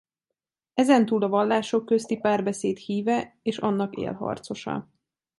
[0.73, 4.89] Ezen túl a vallások közti párbeszéd híve és annak élharcosa.